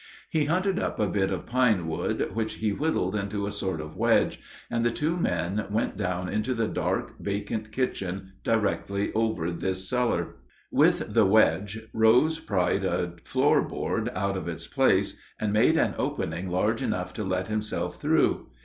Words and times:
He 0.31 0.45
hunted 0.45 0.79
up 0.79 0.99
a 0.99 1.07
bit 1.07 1.29
of 1.29 1.45
pine 1.45 1.85
wood 1.87 2.31
which 2.33 2.55
he 2.55 2.71
whittled 2.71 3.13
into 3.13 3.45
a 3.45 3.51
sort 3.51 3.79
of 3.79 3.95
wedge, 3.95 4.41
and 4.67 4.83
the 4.83 4.89
two 4.89 5.15
men 5.15 5.67
went 5.69 5.95
down 5.95 6.27
into 6.27 6.55
the 6.55 6.67
dark, 6.67 7.19
vacant 7.19 7.71
kitchen 7.71 8.31
directly 8.43 9.13
over 9.13 9.51
this 9.51 9.87
cellar. 9.87 10.37
With 10.71 11.13
the 11.13 11.27
wedge 11.27 11.87
Rose 11.93 12.39
pried 12.39 12.83
a 12.83 13.13
floor 13.25 13.61
board 13.61 14.09
out 14.15 14.35
of 14.35 14.47
its 14.47 14.65
place, 14.65 15.17
and 15.39 15.53
made 15.53 15.77
an 15.77 15.93
opening 15.99 16.49
large 16.49 16.81
enough 16.81 17.13
to 17.13 17.23
let 17.23 17.47
himself 17.47 17.97
through. 18.01 18.49